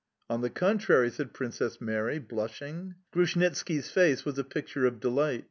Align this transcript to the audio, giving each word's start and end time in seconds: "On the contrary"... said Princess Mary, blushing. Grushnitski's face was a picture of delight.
"On 0.31 0.41
the 0.41 0.49
contrary"... 0.49 1.11
said 1.11 1.31
Princess 1.31 1.79
Mary, 1.79 2.17
blushing. 2.17 2.95
Grushnitski's 3.13 3.91
face 3.91 4.25
was 4.25 4.39
a 4.39 4.43
picture 4.43 4.87
of 4.87 4.99
delight. 4.99 5.39